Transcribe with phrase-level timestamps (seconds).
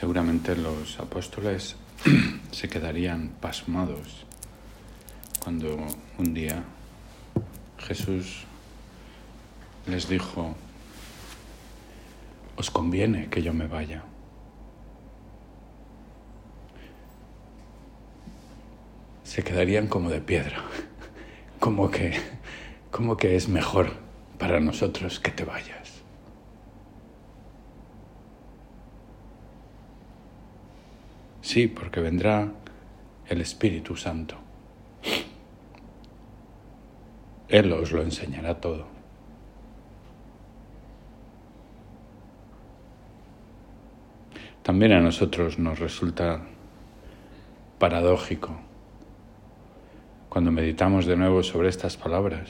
[0.00, 1.76] Seguramente los apóstoles
[2.52, 4.24] se quedarían pasmados
[5.44, 5.76] cuando
[6.16, 6.64] un día
[7.76, 8.44] Jesús
[9.86, 10.56] les dijo,
[12.56, 14.02] os conviene que yo me vaya.
[19.24, 20.64] Se quedarían como de piedra,
[21.60, 22.18] como que,
[22.90, 23.92] como que es mejor
[24.38, 25.79] para nosotros que te vayas.
[31.52, 32.48] Sí, porque vendrá
[33.26, 34.36] el Espíritu Santo.
[37.48, 38.86] Él os lo enseñará todo.
[44.62, 46.40] También a nosotros nos resulta
[47.80, 48.54] paradójico
[50.28, 52.48] cuando meditamos de nuevo sobre estas palabras.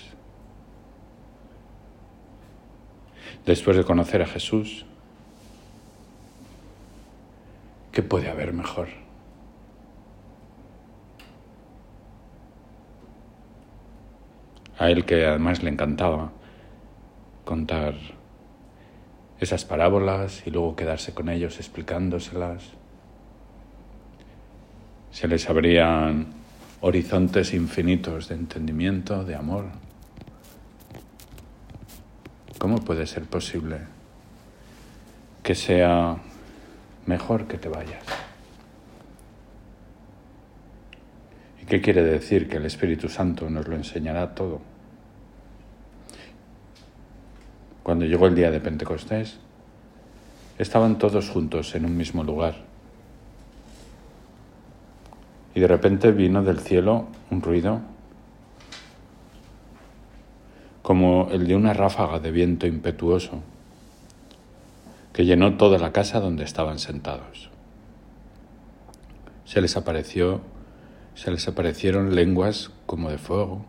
[3.46, 4.84] Después de conocer a Jesús,
[7.92, 8.88] ¿qué puede haber mejor?
[14.78, 16.32] A él que además le encantaba
[17.44, 17.94] contar
[19.38, 22.64] esas parábolas y luego quedarse con ellos explicándoselas.
[25.10, 26.28] Se les abrían
[26.80, 29.66] horizontes infinitos de entendimiento, de amor.
[32.58, 33.78] ¿Cómo puede ser posible
[35.42, 36.18] que sea
[37.06, 38.04] mejor que te vayas?
[41.62, 44.60] ¿Y qué quiere decir que el Espíritu Santo nos lo enseñará todo?
[47.82, 49.38] Cuando llegó el día de Pentecostés,
[50.58, 52.54] estaban todos juntos en un mismo lugar.
[55.54, 57.80] Y de repente vino del cielo un ruido
[60.82, 63.42] como el de una ráfaga de viento impetuoso
[65.12, 67.50] que llenó toda la casa donde estaban sentados.
[69.44, 70.40] Se les apareció,
[71.14, 73.64] se les aparecieron lenguas como de fuego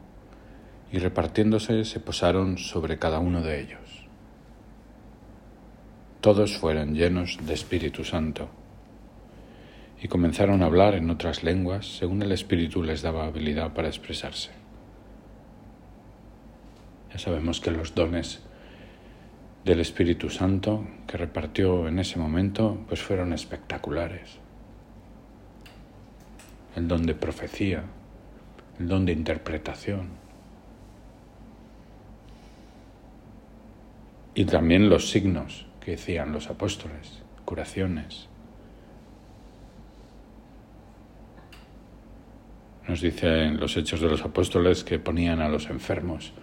[0.92, 4.02] y repartiéndose se posaron sobre cada uno de ellos
[6.22, 8.48] todos fueron llenos de Espíritu Santo
[10.00, 14.52] y comenzaron a hablar en otras lenguas según el Espíritu les daba habilidad para expresarse.
[17.12, 18.40] Ya sabemos que los dones
[19.66, 24.40] del Espíritu Santo que repartió en ese momento pues fueron espectaculares.
[26.76, 27.84] El don de profecía,
[28.80, 30.10] el don de interpretación
[34.34, 38.28] y también los signos que decían los apóstoles, curaciones.
[42.88, 46.34] Nos dicen los hechos de los apóstoles que ponían a los enfermos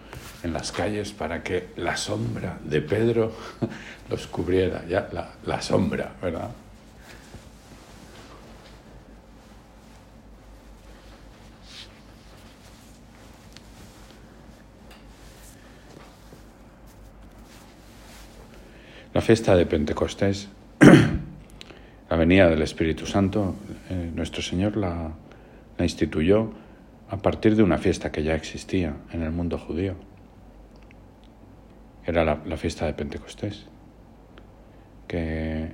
[0.43, 3.33] en las calles para que la sombra de Pedro
[4.11, 6.51] los cubriera, ya la, la sombra, ¿verdad?
[19.19, 20.47] La fiesta de Pentecostés,
[22.11, 23.57] la venida del Espíritu Santo,
[23.91, 25.11] eh, nuestro Señor la,
[25.81, 26.53] instituyó
[27.11, 29.97] a partir de una fiesta que ya existía en el mundo judío.
[32.09, 33.67] Era la, fiesta de Pentecostés,
[35.07, 35.73] que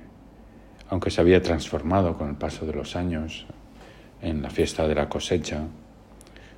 [0.89, 3.45] aunque se había transformado con el paso de los años
[4.21, 5.61] en la fiesta de la cosecha,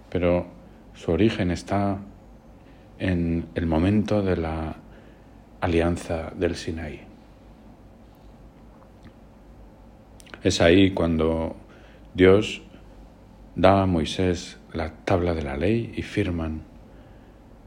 [0.10, 0.48] pero
[0.96, 2.00] su origen está
[2.98, 4.78] en el momento de la
[5.62, 7.02] alianza del Sinaí.
[10.42, 11.56] Es ahí cuando
[12.16, 12.64] Dios
[13.56, 16.64] da a Moisés la tabla de la ley y firman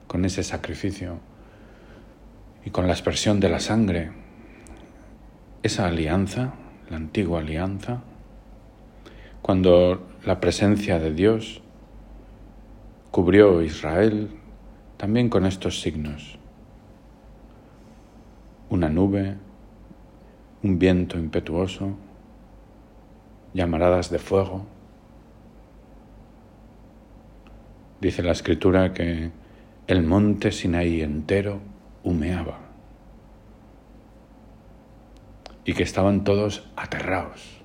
[0.09, 1.30] con ese sacrificio
[2.65, 4.13] y con la expresión de la sangre
[5.63, 6.55] esa alianza,
[6.89, 8.03] la antigua alianza,
[9.43, 11.63] cuando la presencia de Dios
[13.11, 14.31] cubrió Israel
[14.97, 16.41] también con estos signos
[18.71, 19.37] una nube,
[20.63, 21.97] un viento impetuoso,
[23.53, 24.65] llamaradas de fuego.
[28.01, 29.33] Dice la escritura que
[29.89, 31.61] el monte Sinaí entero
[32.03, 32.59] humeaba
[35.65, 37.61] y que estaban todos aterrados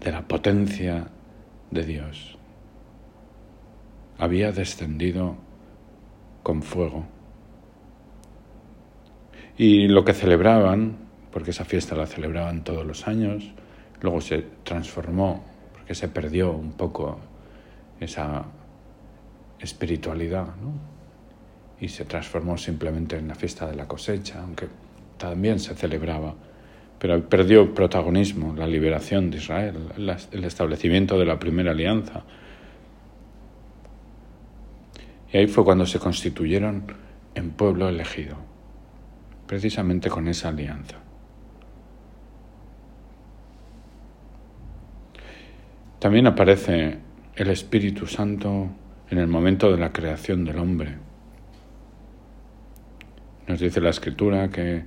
[0.00, 1.08] de la potencia
[1.70, 2.38] de Dios.
[4.18, 5.36] Había descendido
[6.42, 7.06] con fuego.
[9.56, 10.96] Y lo que celebraban,
[11.30, 13.52] porque esa fiesta la celebraban todos los años,
[14.00, 17.20] luego se transformó, porque se perdió un poco
[18.00, 18.46] esa
[19.58, 20.99] espiritualidad, ¿no?
[21.80, 24.68] Y se transformó simplemente en la fiesta de la cosecha, aunque
[25.16, 26.34] también se celebraba,
[26.98, 29.76] pero perdió protagonismo la liberación de Israel,
[30.32, 32.24] el establecimiento de la primera alianza.
[35.32, 36.84] Y ahí fue cuando se constituyeron
[37.34, 38.36] en pueblo elegido,
[39.46, 40.96] precisamente con esa alianza.
[45.98, 46.98] También aparece
[47.36, 48.68] el Espíritu Santo
[49.10, 51.09] en el momento de la creación del hombre.
[53.50, 54.84] Nos dice la Escritura que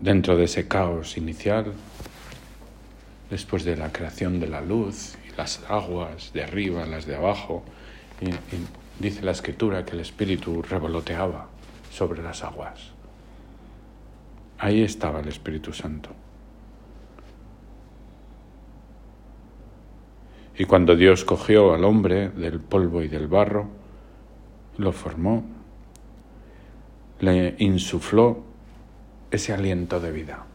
[0.00, 1.72] dentro de ese caos inicial,
[3.30, 7.62] después de la creación de la luz y las aguas de arriba, las de abajo,
[8.98, 11.46] dice la escritura que el espíritu revoloteaba
[11.92, 12.90] sobre las aguas.
[14.58, 16.10] Ahí estaba el Espíritu Santo.
[20.58, 23.68] Y cuando Dios cogió al hombre del polvo y del barro,
[24.78, 25.59] lo formó,
[27.20, 28.42] le insufló
[29.30, 30.46] ese aliento de vida.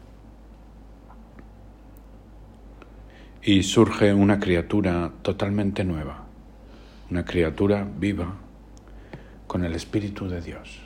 [3.42, 6.24] Y surge una criatura totalmente nueva,
[7.10, 8.34] una criatura viva
[9.46, 10.82] con el Espíritu de Dios.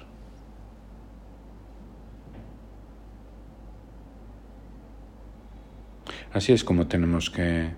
[6.32, 7.70] Así es como tenemos que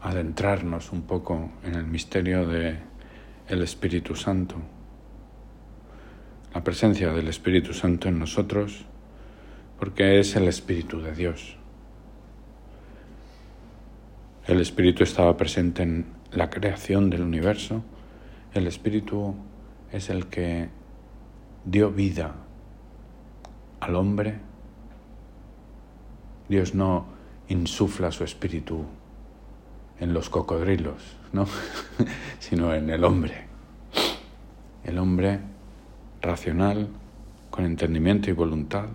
[0.00, 2.78] adentrarnos un poco en el misterio de
[3.48, 4.56] el Espíritu Santo.
[6.54, 8.84] La presencia del Espíritu Santo en nosotros
[9.78, 11.56] porque es el Espíritu de Dios.
[14.46, 17.84] El Espíritu estaba presente en la creación del universo.
[18.52, 19.36] El Espíritu
[19.92, 20.68] es el que
[21.64, 22.34] dio vida
[23.78, 24.38] al hombre.
[26.48, 27.06] Dios no
[27.48, 28.84] insufla su espíritu
[30.00, 31.46] en los cocodrilos, ¿no?
[32.38, 33.46] sino en el hombre.
[34.84, 35.38] El hombre
[36.20, 36.88] racional,
[37.50, 38.86] con entendimiento y voluntad,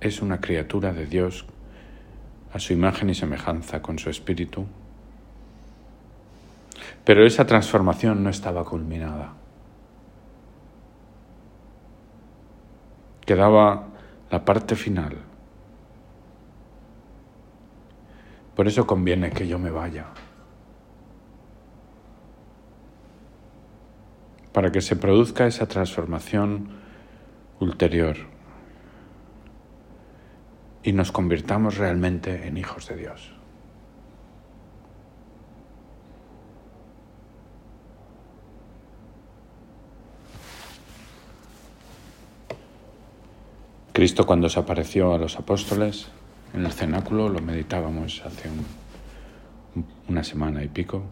[0.00, 1.46] es una criatura de Dios
[2.52, 4.66] a su imagen y semejanza con su espíritu.
[7.04, 9.32] Pero esa transformación no estaba culminada.
[13.24, 13.88] Quedaba
[14.30, 15.16] la parte final.
[18.54, 20.06] Por eso conviene que yo me vaya.
[24.54, 26.68] Para que se produzca esa transformación
[27.58, 28.16] ulterior
[30.84, 33.32] y nos convirtamos realmente en hijos de Dios.
[43.92, 46.08] Cristo cuando se apareció a los apóstoles
[46.52, 48.50] en el cenáculo, lo meditábamos hace
[50.08, 51.02] una semana y pico,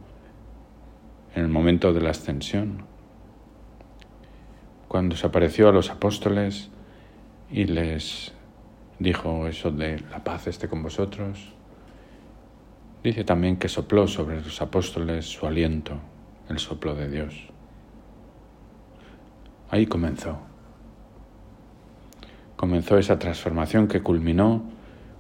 [1.34, 2.91] en el momento de la ascensión,
[4.92, 6.68] cuando se apareció a los apóstoles
[7.50, 8.34] y les
[8.98, 11.54] dijo eso de la paz esté con vosotros.
[13.02, 15.94] Dice también que sopló sobre los apóstoles su aliento,
[16.50, 17.34] el soplo de Dios.
[19.70, 20.40] Ahí comenzó.
[22.56, 24.62] Comenzó esa transformación que culminó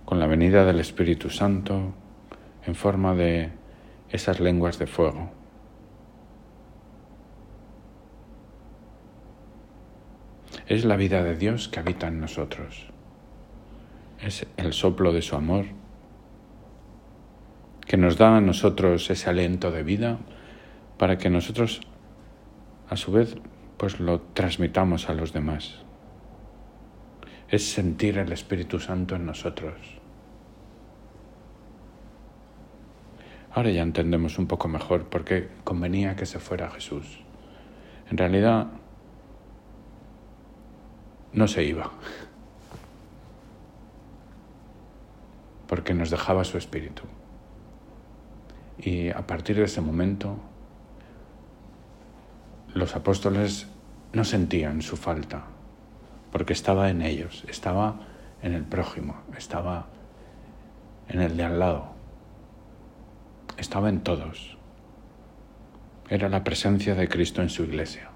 [0.04, 1.94] con la venida del Espíritu Santo
[2.66, 3.52] en forma de
[4.10, 5.30] esas lenguas de fuego.
[10.72, 12.92] Es la vida de Dios que habita en nosotros
[14.22, 15.66] es el soplo de su amor,
[17.86, 20.18] que nos da a nosotros ese aliento de vida
[20.96, 21.80] para que nosotros
[22.88, 23.36] a su vez
[23.76, 25.80] pues lo transmitamos a los demás.
[27.48, 29.74] Es sentir el Espíritu Santo en nosotros.
[33.50, 37.20] Ahora ya entendemos un poco mejor por qué convenía que se fuera Jesús.
[38.08, 38.68] En realidad
[41.32, 41.90] no se iba.
[45.72, 47.04] porque nos dejaba su espíritu.
[48.78, 50.36] Y a partir de ese momento,
[52.74, 53.68] los apóstoles
[54.12, 55.44] no sentían su falta,
[56.30, 58.00] porque estaba en ellos, estaba
[58.42, 59.86] en el prójimo, estaba
[61.08, 61.94] en el de al lado,
[63.56, 64.58] estaba en todos.
[66.10, 68.11] Era la presencia de Cristo en su iglesia.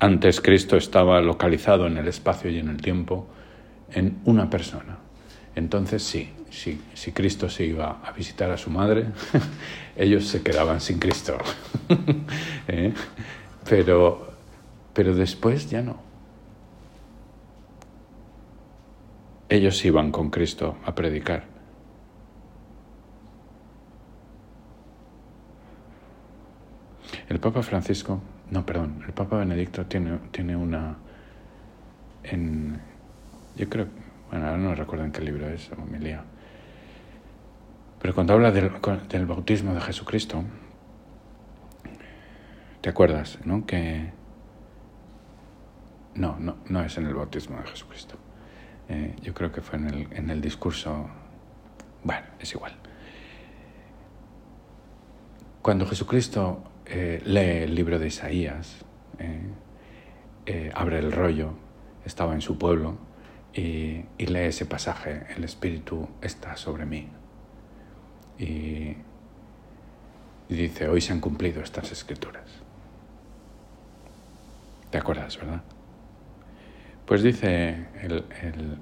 [0.00, 3.26] Antes Cristo estaba localizado en el espacio y en el tiempo
[3.92, 4.98] en una persona.
[5.56, 9.06] Entonces sí, si Cristo se iba a visitar a su madre,
[9.96, 11.36] ellos se quedaban sin Cristo.
[12.68, 12.92] ¿Eh?
[13.68, 14.34] pero,
[14.92, 16.00] pero después ya no.
[19.48, 21.57] Ellos iban con Cristo a predicar.
[27.28, 28.20] El Papa Francisco
[28.50, 30.96] no, perdón, el Papa Benedicto tiene, tiene una...
[32.22, 32.80] En,
[33.56, 33.86] yo creo,
[34.30, 35.76] bueno, ahora no recuerdo en qué libro es, o.
[38.00, 38.70] Pero cuando habla del,
[39.08, 40.44] del bautismo de Jesucristo,
[42.80, 43.66] ¿te acuerdas, no?
[43.66, 44.12] Que...
[46.14, 48.16] No, no, no es en el bautismo de Jesucristo.
[48.88, 51.08] Eh, yo creo que fue en el, en el discurso...
[52.02, 52.74] Bueno, es igual.
[55.60, 58.76] Cuando Jesucristo eh, lee el libro de Isaías,
[59.18, 59.40] eh,
[60.46, 61.52] eh, abre el rollo,
[62.06, 62.96] estaba en su pueblo
[63.52, 67.08] y, lee ese pasaje, el Espíritu está sobre mí.
[68.38, 68.96] Y,
[70.48, 72.46] dice, hoy se han cumplido estas escrituras.
[74.90, 75.62] ¿Te acuerdas, verdad?
[77.04, 78.24] Pues dice el,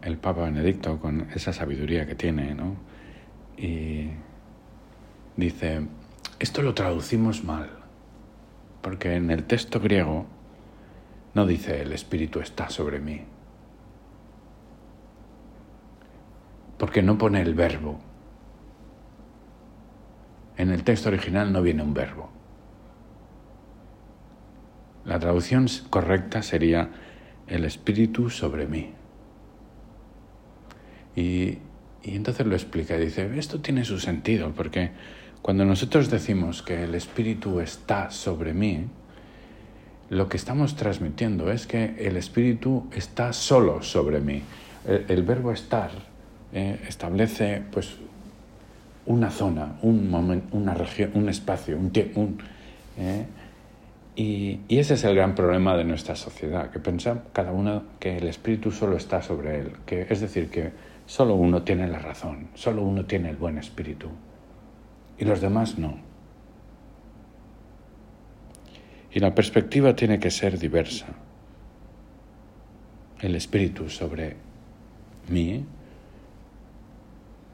[0.02, 2.76] el, Papa Benedicto, con esa sabiduría que tiene, ¿no?
[3.56, 4.10] Y
[5.36, 5.88] dice,
[6.38, 7.75] esto lo traducimos mal
[8.86, 10.26] porque en el texto griego
[11.34, 13.20] no dice el Espíritu está sobre mí,
[16.78, 17.98] porque no pone el verbo.
[20.56, 22.30] En el texto original no viene un verbo.
[25.04, 26.90] La traducción correcta sería
[27.48, 28.92] el Espíritu sobre mí.
[31.16, 31.58] Y,
[32.04, 34.92] y entonces lo explica dice, esto tiene su sentido, porque
[35.46, 38.86] cuando nosotros decimos que el Espíritu está sobre mí,
[40.10, 44.42] lo que estamos transmitiendo es que el Espíritu está solo sobre mí.
[44.84, 45.92] El, verbo estar
[46.52, 47.94] eh, establece pues,
[49.06, 52.28] una zona, un momento, una región, un espacio, un tiempo.
[52.98, 53.26] Eh,
[54.16, 58.18] y, y, ese es el gran problema de nuestra sociedad, que piensa cada uno que
[58.18, 60.72] el Espíritu solo está sobre él, que, es decir, que
[61.06, 64.08] solo uno tiene la razón, solo uno tiene el buen Espíritu
[65.18, 65.98] y los demás no.
[69.12, 71.06] Y la perspectiva tiene que ser diversa.
[73.20, 74.36] El espíritu sobre
[75.28, 75.64] mí,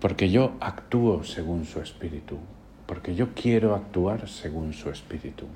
[0.01, 2.39] porque yo actúo según su espíritu,
[2.87, 5.47] porque yo quiero actuar según su espíritu.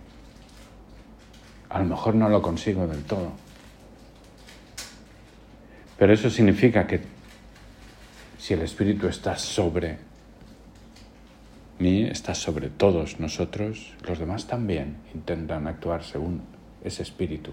[1.68, 3.32] A lo mejor no lo consigo del todo,
[5.98, 7.00] pero eso significa que
[8.38, 9.98] si el espíritu está sobre
[11.78, 16.42] mí está sobre todos nosotros, los demás también intentan actuar según
[16.82, 17.52] ese espíritu.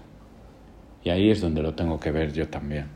[1.02, 2.86] Y ahí es donde lo tengo que ver yo también.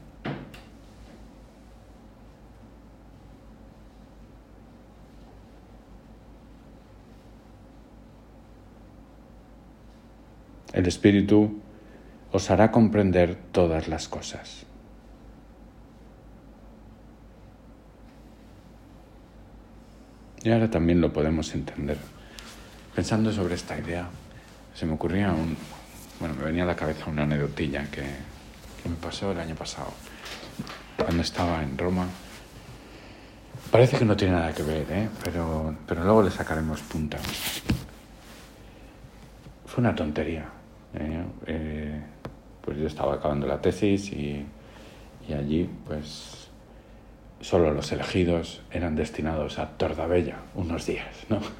[10.73, 11.61] El espíritu
[12.31, 14.68] os hará comprender todas las cosas.
[20.49, 21.99] Y ahora también lo podemos entender.
[22.95, 24.09] Pensando sobre esta idea,
[24.75, 25.55] se me ocurría un...
[26.21, 29.93] Bueno, me venía a la cabeza una anedotilla que, que me pasó el año pasado,
[30.97, 32.07] cuando estaba en Roma.
[33.71, 35.11] Parece que no tiene nada que ver, ¿eh?
[35.23, 37.19] pero, pero luego le sacaremos punta.
[39.67, 40.47] Fue una tontería.
[40.95, 41.25] ¿eh?
[41.47, 42.01] Eh,
[42.63, 44.47] pues yo estaba acabando la tesis y,
[45.29, 46.38] y allí pues
[47.41, 51.41] solo los elegidos eran destinados a Tordabella unos días, ¿no?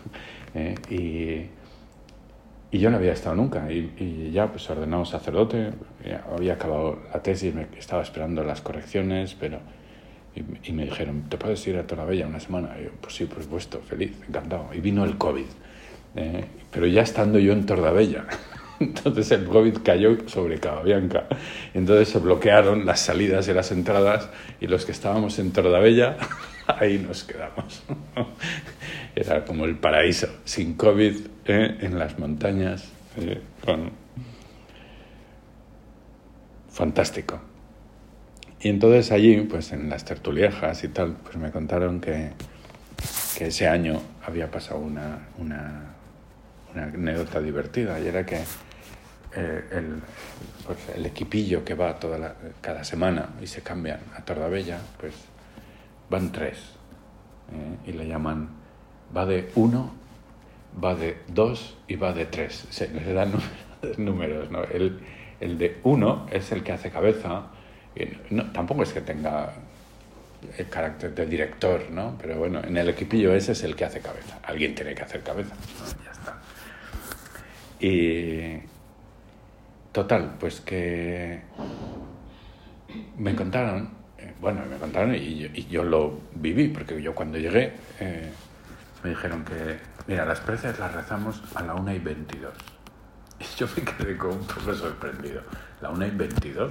[0.55, 5.73] Eh, y, y, yo no había estado nunca y, ya pues ordenado sacerdote,
[6.35, 9.61] había acabado la tesis, me estaba esperando las correcciones, pero
[10.65, 12.77] y, me dijeron, ¿te puedes ir a Tordabella una semana?
[12.81, 14.71] Y yo, pues sí, por supuesto, feliz, encantado.
[14.73, 15.47] Y vino el COVID,
[16.17, 18.25] eh, pero ya estando yo en Tordabella.
[18.81, 21.27] Entonces el COVID cayó sobre Cababianca.
[21.75, 24.29] Entonces se bloquearon las salidas y las entradas
[24.61, 26.17] y los que estábamos en Tordabella,
[26.67, 27.83] ahí nos quedamos.
[29.17, 31.17] Era como el paraíso, sin COVID,
[31.47, 31.79] ¿eh?
[31.81, 32.89] en las montañas.
[33.17, 33.41] ¿eh?
[36.71, 37.41] Fantástico.
[38.61, 42.31] Y entonces allí, pues en las tertuliejas y tal, pues me contaron que,
[43.37, 45.95] que ese año había pasado una, una,
[46.75, 48.39] una anécdota divertida y era que
[49.35, 50.01] eh, el,
[50.67, 55.13] pues, el, equipillo que va toda cada semana y se cambian a Tordabella, pues
[56.09, 56.59] van tres
[57.53, 58.49] eh, y le llaman,
[59.15, 59.93] va de uno,
[60.83, 62.67] va de dos y va de tres.
[62.71, 63.33] Se les dan
[63.99, 64.65] números, ¿no?
[64.65, 65.01] El,
[65.41, 67.49] el, de uno es el que hace cabeza,
[67.95, 69.53] y no, tampoco es que tenga
[70.57, 72.17] el carácter de director, ¿no?
[72.21, 74.39] Pero bueno, en el equipillo ese es el que hace cabeza.
[74.43, 75.55] Alguien tiene que hacer cabeza,
[76.05, 76.41] Ya está.
[77.81, 78.78] Y,
[79.99, 81.43] Total, pues que
[83.17, 88.31] me contaron, eh, bueno, me contaron y yo, lo viví, porque yo cuando llegué eh,
[89.03, 92.53] me dijeron que, mira, las preces las rezamos a la 1 y 22.
[93.41, 95.43] Y yo me quedé como un poco sorprendido.
[95.81, 96.71] La una y 22.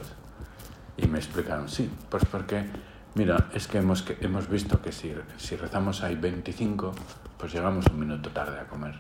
[0.96, 2.64] Y me explicaron, sí, pues porque,
[3.16, 6.94] mira, es que hemos, que, hemos visto que si, si rezamos ahí 25,
[7.38, 8.96] pues llegamos un minuto tarde a comer.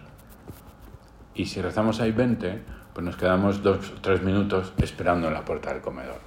[1.33, 2.61] Y si rezamos ahí 20,
[2.97, 6.19] pues nos quedamos dos o tres minutos esperando en la puerta del comedor.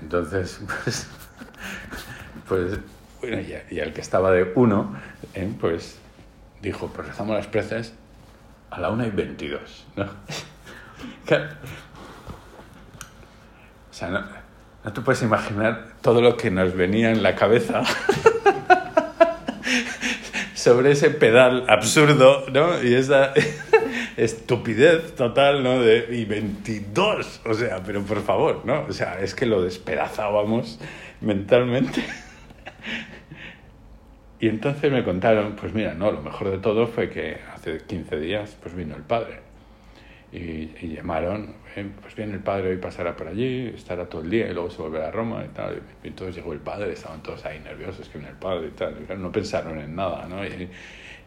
[0.00, 1.08] Entonces, pues,
[2.48, 2.78] pues
[3.20, 4.94] bueno, y, el que estaba de uno,
[5.34, 5.52] ¿eh?
[5.60, 5.98] pues
[6.62, 7.92] dijo, pues rezamos las preces
[8.70, 10.04] a la una y 22, ¿no?
[13.90, 14.24] O sea, no,
[14.84, 17.82] no te puedes imaginar todo lo que nos venía en la cabeza
[20.54, 22.80] sobre ese pedal absurdo, ¿no?
[22.80, 23.32] Y esa
[24.16, 25.80] estupidez total, ¿no?
[25.80, 28.86] De, y 22, o sea, pero por favor, ¿no?
[28.88, 30.78] O sea, es que lo despedazábamos
[31.20, 32.04] mentalmente.
[34.38, 38.20] Y entonces me contaron, pues mira, no, lo mejor de todo fue que hace 15
[38.20, 39.40] días pues vino el padre
[40.32, 44.48] y, llamaron, eh, pues viene el padre hoy pasará por allí, estará todo el día
[44.48, 45.80] y luego se volverá a Roma y tal.
[46.02, 48.94] Y entonces llegó el padre, estaban todos ahí nerviosos que viene el padre y tal,
[49.22, 50.42] no pensaron en nada, ¿no?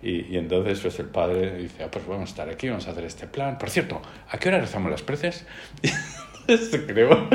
[0.02, 3.04] Y, entonces pues el padre dice, ah, pues vamos a estar aquí, vamos a hacer
[3.04, 3.58] este plan.
[3.58, 5.46] Por cierto, ¿a qué hora rezamos las preces?
[6.48, 7.12] Y se creó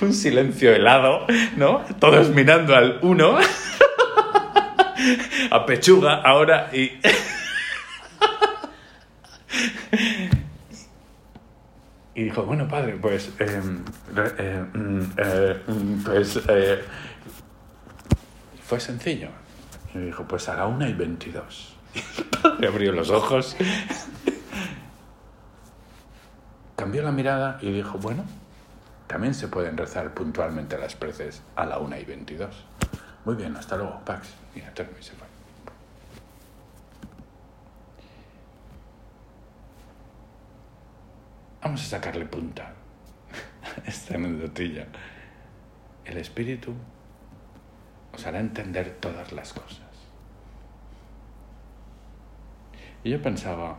[0.00, 1.84] un silencio helado, ¿no?
[1.98, 3.38] Todos mirando al uno
[5.50, 6.92] a pechuga ahora y...
[12.14, 13.32] y dijo, bueno, padre, pues...
[13.40, 16.40] Em, mm, eh, mm, pues...
[16.48, 16.84] Eh,
[18.64, 19.30] fue sencillo.
[19.94, 21.74] Y dijo, pues a la una y veintidós.
[22.60, 23.56] Y abrió los ojos.
[26.76, 28.24] Cambió la mirada y dijo, bueno,
[29.06, 32.64] también se pueden rezar puntualmente las preces a la una y veintidós.
[33.24, 34.34] Muy bien, hasta luego, Pax.
[34.54, 35.26] Y se fue.
[41.62, 42.72] Vamos a sacarle punta
[43.84, 44.86] a esta anecdotilla.
[46.04, 46.74] El espíritu
[48.12, 49.83] os hará entender todas las cosas.
[53.04, 53.76] Y yo pensaba,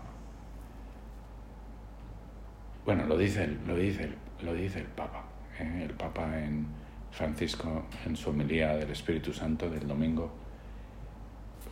[2.85, 4.11] bueno, lo dice, lo dice,
[4.43, 5.23] lo dice el Papa.
[5.59, 5.87] ¿eh?
[5.89, 6.67] El Papa en
[7.11, 10.31] Francisco, en su homilía del Espíritu Santo del domingo,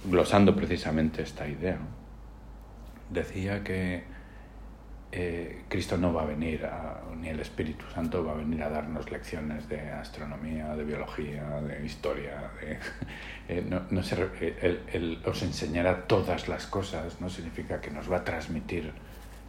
[0.05, 1.77] glosando precisamente esta idea,
[3.11, 4.03] decía que
[5.15, 6.67] eh, Cristo no va a venir,
[7.21, 11.85] ni el Espíritu Santo va a venir a darnos lecciones de astronomía, de biología, de
[11.85, 12.51] historia.
[13.49, 14.15] Eh, no, no se,
[14.93, 18.93] él, os enseñará todas las cosas, no significa que nos va a transmitir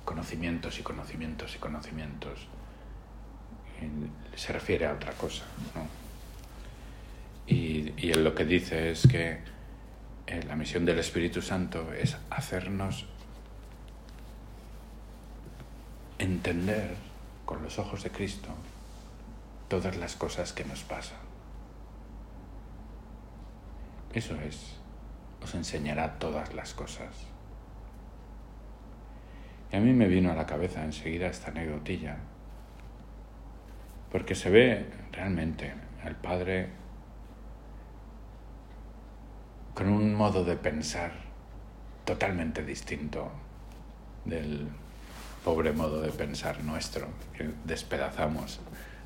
[0.04, 2.48] conocimientos y conocimientos y conocimientos.
[4.34, 5.44] se refiere a otra cosa.
[7.46, 9.38] Y, y él lo que dice es que
[10.26, 13.06] eh, la misión del Espíritu Santo es hacernos
[16.18, 16.96] entender
[17.44, 18.48] con los ojos de Cristo
[19.68, 21.18] todas las cosas que nos pasan.
[24.12, 24.76] Eso es,
[25.42, 27.26] os enseñará todas las cosas.
[29.72, 32.18] Y a mí me vino a la cabeza enseguida esta anécdotilla,
[34.12, 35.74] porque se ve realmente
[36.04, 36.68] al Padre
[39.74, 41.12] con un modo de pensar
[42.04, 43.32] totalmente distinto
[44.24, 44.68] del
[45.44, 48.60] pobre modo de pensar nuestro, que despedazamos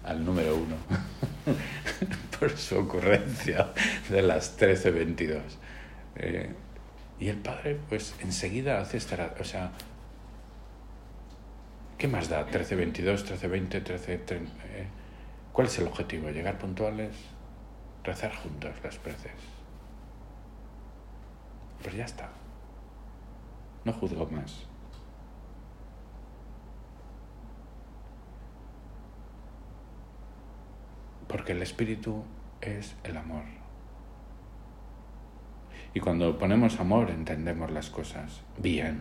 [0.04, 0.76] al número uno
[2.38, 3.72] por su ocurrencia
[4.08, 5.40] de las 13.22.
[6.16, 6.54] Eh,
[7.18, 9.34] y el padre, pues enseguida hace esta.
[9.40, 9.72] O sea,
[11.98, 12.46] ¿qué más da?
[12.46, 14.88] 13.22, 13.20, 13.
[15.52, 16.30] ¿Cuál es el objetivo?
[16.30, 17.16] ¿Llegar puntuales?
[18.04, 19.32] Rezar juntos las preces.
[21.82, 22.30] Pues ya está.
[23.84, 24.68] No juzgo más.
[31.28, 32.24] Porque el espíritu
[32.60, 33.44] es el amor.
[35.94, 39.00] Y cuando ponemos amor entendemos las cosas bien.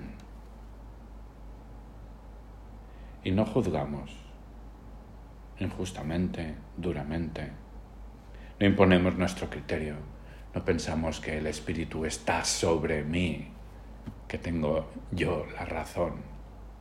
[3.23, 4.27] Y no juzgamos
[5.59, 7.51] injustamente, duramente.
[8.59, 9.95] No imponemos nuestro criterio.
[10.53, 13.49] No pensamos que el espíritu está sobre mí,
[14.27, 16.15] que tengo yo la razón,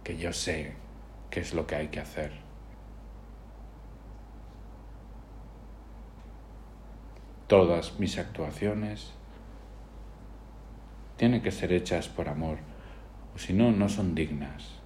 [0.02, 0.74] que yo sé
[1.30, 2.45] qué es lo que hay que hacer.
[7.46, 9.12] Todas mis actuaciones
[11.16, 12.59] tienen que ser hechas por amor,
[13.37, 14.80] o si no, no son dignas.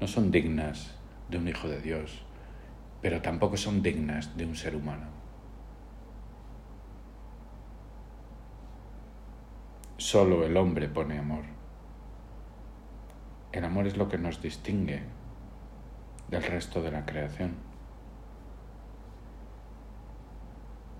[0.00, 0.94] No son dignas
[1.28, 2.22] de un hijo de Dios,
[3.02, 5.06] pero tampoco son dignas de un ser humano.
[9.98, 11.44] Solo el hombre pone amor.
[13.52, 15.02] el amor es lo que nos distingue
[16.28, 17.65] del resto de la creación.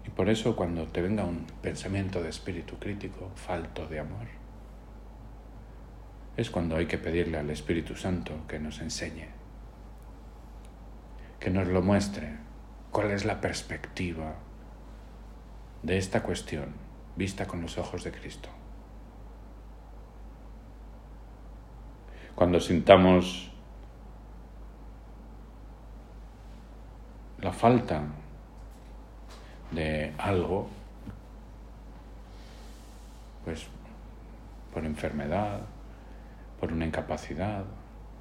[0.07, 4.29] Y por eso cuando te venga un pensamiento de espíritu crítico, falto de amor,
[6.37, 9.29] es cuando hay que pedirle al Espíritu Santo que nos enseñe,
[11.41, 12.37] que nos lo muestre,
[12.93, 14.35] cuál es la perspectiva
[15.83, 16.75] de esta cuestión
[17.17, 18.51] vista con los ojos de Cristo.
[22.35, 23.51] Cuando sintamos
[27.39, 28.03] la falta
[29.71, 30.69] de algo,
[33.45, 33.67] pues
[34.73, 35.61] por enfermedad,
[36.61, 37.65] por una incapacidad,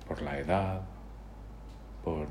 [0.08, 0.82] por la edad,
[2.04, 2.28] por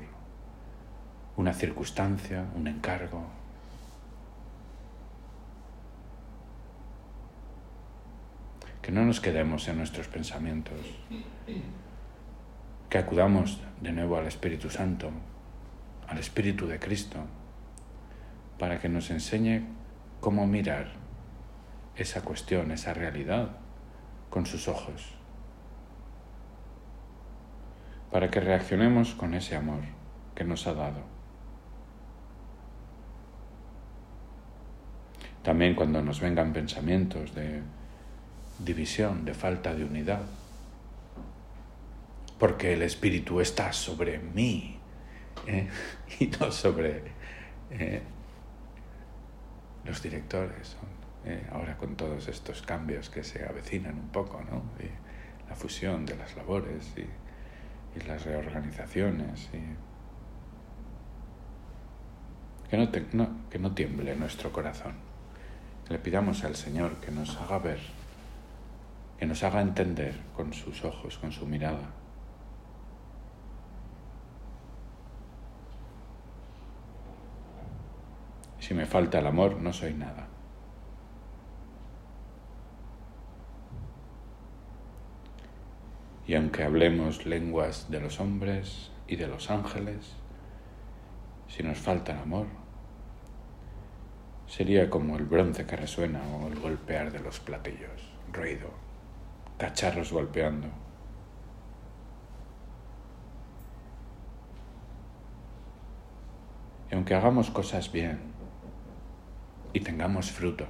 [1.37, 3.23] una circunstancia, un encargo.
[8.81, 10.79] Que no nos quedemos en nuestros pensamientos,
[12.89, 15.09] que acudamos de nuevo al Espíritu Santo,
[16.07, 17.17] al Espíritu de Cristo,
[18.59, 19.63] para que nos enseñe
[20.21, 20.93] cómo mirar
[21.95, 23.57] esa cuestión, esa realidad,
[24.29, 25.13] con sus ojos,
[28.11, 29.81] para que reaccionemos con ese amor
[30.35, 31.15] que nos ha dado.
[35.43, 37.61] También cuando nos vengan pensamientos de
[38.59, 40.21] división, de falta de unidad.
[42.39, 44.79] Porque el Espíritu está sobre mí
[45.47, 45.69] ¿eh?
[46.19, 47.03] y no sobre
[47.71, 48.01] eh,
[49.85, 50.75] los directores.
[51.25, 51.45] ¿eh?
[51.51, 54.63] ahora con todos estos cambios que se avecinan un poco, ¿no?
[55.47, 57.07] la fusión de las labores y,
[58.07, 59.49] las reorganizaciones.
[62.69, 62.77] Que,
[63.13, 64.95] no que no tiemble nuestro corazón
[65.89, 67.79] le pidamos al Señor que nos haga ver,
[69.19, 71.91] que nos haga entender con sus ojos, con su mirada.
[78.65, 80.25] Si me falta el amor, no soy nada.
[86.25, 90.15] Y aunque hablemos lenguas de los hombres y de los ángeles,
[91.47, 92.47] si nos falta el amor,
[94.47, 98.69] Sería como el bronce que resuena o el golpear de los platillos, ruido,
[99.57, 100.67] cacharros golpeando.
[106.91, 108.34] Y aunque hagamos cosas bien
[109.75, 110.65] y tengamos fruto,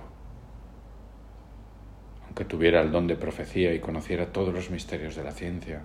[2.26, 5.84] aunque tuviera el don de profecía y conociera todos los misterios de la ciencia,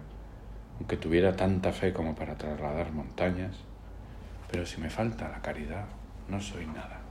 [0.78, 3.56] aunque tuviera tanta fe como para trasladar montañas,
[4.50, 5.84] pero si me falta la caridad,
[6.28, 7.02] no soy nada.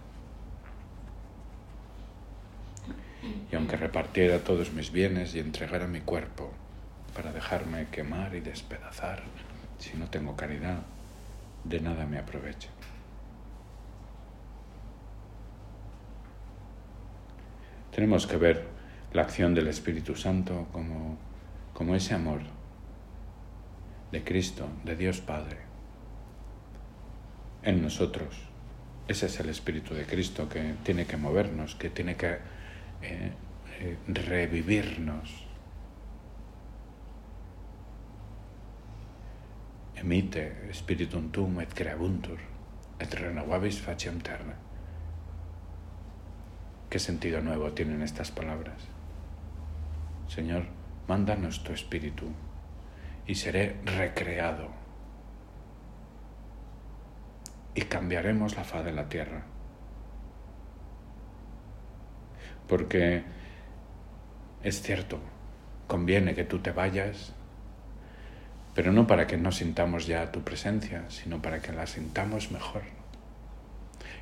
[3.51, 6.51] y aunque repartiera todos mis bienes y entregara mi cuerpo
[7.13, 9.21] para dejarme quemar y despedazar,
[9.77, 10.79] si no tengo caridad,
[11.65, 12.69] de nada me aprovecha.
[17.99, 18.65] Tenemos que ver
[19.11, 21.17] la acción del Espíritu Santo como,
[21.73, 22.39] como ese amor
[24.13, 25.57] de Cristo, de Dios Padre,
[27.61, 28.39] en nosotros.
[29.05, 32.37] Ese es el Espíritu de Cristo que tiene que movernos, que tiene que
[33.01, 33.33] eh,
[33.81, 35.45] eh, revivirnos.
[39.97, 42.39] Emite spiritum tum et creabuntur,
[42.97, 44.68] et renovabis faciem terra.
[46.89, 48.81] ¿Qué sentido nuevo tienen estas palabras?
[50.27, 50.63] Señor,
[51.07, 52.25] mándanos tu espíritu
[53.27, 54.69] y seré recreado
[57.75, 59.43] y cambiaremos la faz de la tierra
[62.69, 63.23] porque
[64.63, 65.19] es cierto,
[65.87, 67.33] conviene que tú te vayas,
[68.75, 72.98] pero no para que no sintamos ya tu presencia, sino para que la sintamos mejor.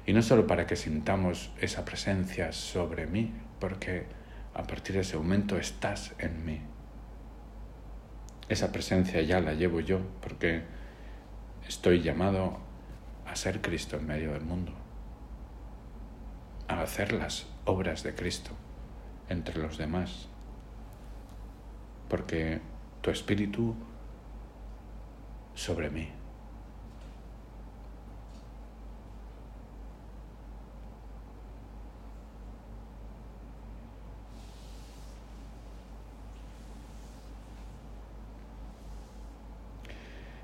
[0.07, 4.05] Y no solo para que sintamos esa presencia sobre mí, porque
[4.53, 6.61] a partir de ese momento estás en mí.
[8.47, 10.63] Esa presencia ya la llevo yo, porque
[11.67, 12.57] estoy llamado
[13.25, 14.71] a ser Cristo en medio del mundo,
[16.69, 18.51] a hacerlas obras de Cristo
[19.27, 20.29] entre los demás,
[22.07, 22.61] porque
[23.01, 23.75] tu espíritu
[25.53, 26.09] sobre mí.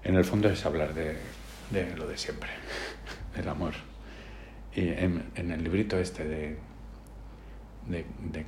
[0.03, 1.17] En el fondo es hablar de,
[1.95, 2.49] lo de siempre,
[3.35, 3.73] del amor.
[4.75, 6.57] Y en el librito este de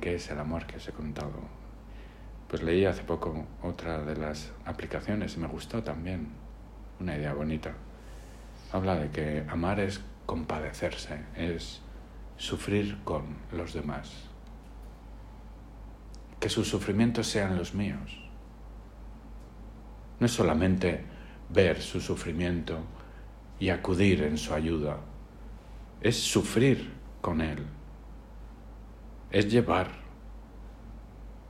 [0.00, 1.40] qué es el amor que os he contado.
[2.48, 6.28] Pues leí hace poco otra de las aplicaciones y me gustó también.
[7.00, 7.74] Una idea bonita.
[8.72, 11.80] Habla de que amar es compadecerse, es
[12.36, 14.12] sufrir con los demás.
[16.38, 18.20] Que sus sufrimientos sean los míos.
[20.20, 21.04] No es solamente
[21.48, 22.78] ver su sufrimiento
[23.58, 24.98] y acudir en su ayuda,
[26.00, 27.64] es sufrir con él,
[29.30, 29.88] es llevar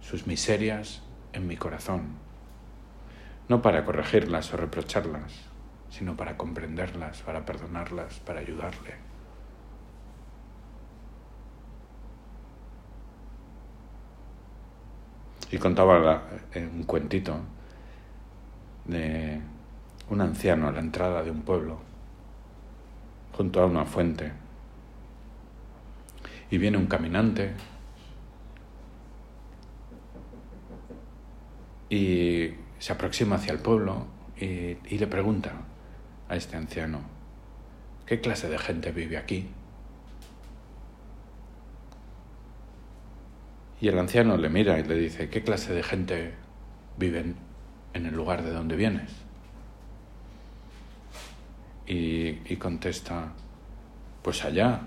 [0.00, 2.16] sus miserias en mi corazón,
[3.48, 5.32] no para corregirlas o reprocharlas,
[5.90, 8.94] sino para comprenderlas, para perdonarlas, para ayudarle.
[15.50, 17.36] Y contaba eh, un cuentito
[18.84, 19.40] de
[20.10, 21.78] un anciano a la entrada de un pueblo,
[23.32, 24.32] junto a una fuente,
[26.50, 27.52] y viene un caminante
[31.88, 34.06] y se aproxima hacia el pueblo
[34.38, 35.52] y, le pregunta
[36.28, 37.00] a este anciano,
[38.06, 39.48] ¿qué clase de gente vive aquí?
[43.80, 46.34] Y el anciano le mira y le dice, ¿qué clase de gente
[46.96, 47.36] viven
[47.92, 49.25] en el lugar de donde vienes?
[51.86, 53.32] Y, contesta,
[54.22, 54.80] pues allá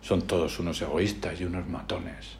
[0.00, 2.36] son todos unos egoístas y unos matones.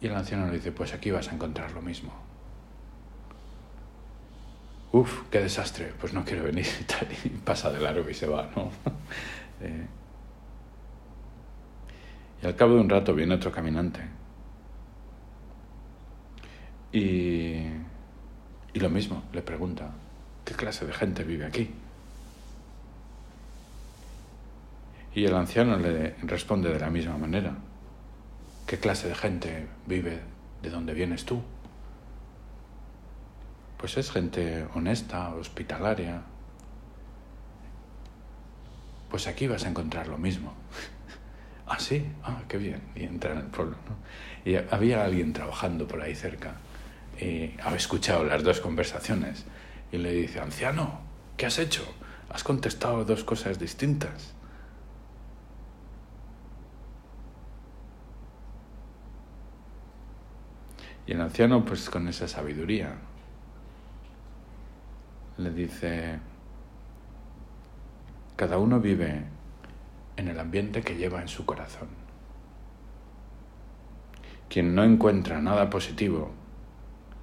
[0.00, 2.12] Y el anciano le dice, pues aquí vas a encontrar lo mismo.
[4.92, 6.66] Uf, qué desastre, pues no quiero venir
[7.24, 8.70] y pasa de largo y se va, ¿no?
[9.60, 9.86] Eh,
[12.40, 14.00] y al cabo de un rato viene otro caminante.
[16.92, 17.64] Y,
[18.72, 19.90] y lo mismo, le pregunta,
[20.48, 21.70] ¿qué clase de gente vive aquí?
[25.14, 27.58] Y el anciano le responde de la misma manera.
[28.66, 30.20] ¿Qué clase de gente vive
[30.62, 31.42] de donde vienes tú?
[33.76, 36.22] Pues es gente honesta, hospitalaria.
[39.10, 40.54] Pues aquí vas a encontrar lo mismo.
[41.66, 42.80] ah, sí, ah, qué bien.
[42.94, 43.76] Y entra en el pueblo.
[44.46, 46.54] Y había alguien trabajando por ahí cerca.
[47.20, 49.44] Y había escuchado las dos conversaciones.
[49.90, 51.00] Y le dice, anciano,
[51.36, 51.84] ¿qué has hecho?
[52.28, 54.34] Has contestado dos cosas distintas.
[61.06, 62.96] Y el anciano, pues con esa sabiduría,
[65.38, 66.18] le dice,
[68.36, 69.24] cada uno vive
[70.16, 71.88] en el ambiente que lleva en su corazón.
[74.50, 76.30] Quien no encuentra nada positivo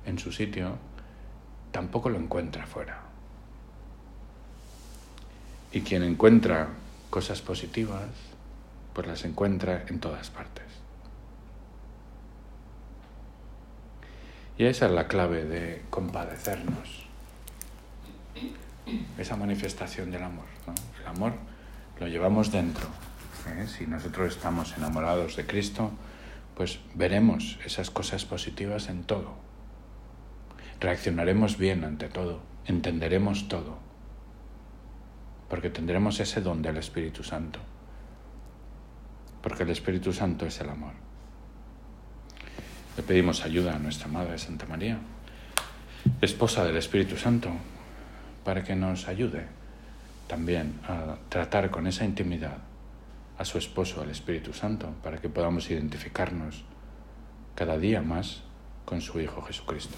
[0.06, 0.78] en su sitio,
[1.75, 3.01] tampoco lo encuentra fuera.
[5.73, 6.69] Y quien encuentra
[7.09, 8.07] cosas positivas,
[8.93, 10.63] pues las encuentra en todas partes.
[14.57, 17.07] Y esa es la clave de compadecernos.
[19.17, 20.45] Esa manifestación del amor.
[21.01, 21.33] El amor
[21.99, 22.88] lo llevamos dentro.
[23.49, 23.67] ¿eh?
[23.67, 25.91] Si nosotros estamos enamorados de Cristo,
[26.55, 29.44] pues veremos esas cosas positivas en todo.
[30.79, 32.41] Reaccionaremos bien ante todo.
[32.65, 33.77] Entenderemos todo.
[35.49, 37.59] Porque tendremos ese don del Espíritu Santo.
[39.41, 40.93] Porque el Espíritu Santo es el amor.
[42.97, 44.97] Le pedimos ayuda a nuestra Madre Santa María,
[46.21, 47.49] esposa del Espíritu Santo,
[48.45, 49.47] para que nos ayude
[50.27, 52.57] también a tratar con esa intimidad
[53.38, 56.63] a su esposo, al Espíritu Santo, para que podamos identificarnos
[57.53, 58.43] cada día más
[58.85, 59.97] con su Hijo Jesucristo.